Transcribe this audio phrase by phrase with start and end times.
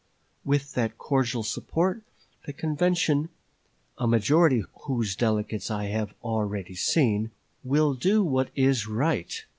[0.43, 2.01] With that cordial support
[2.47, 3.29] the convention
[3.99, 7.29] (a majority of whose delegates I have already seen)
[7.63, 9.45] will do what is right.